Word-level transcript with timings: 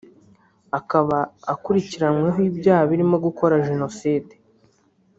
akaba 0.79 1.17
akurikiranyweho 1.53 2.39
ibyaha 2.49 2.83
birimo 2.91 3.15
gukora 3.25 3.63
Jenoside 3.67 4.33